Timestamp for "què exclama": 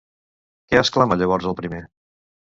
0.71-1.19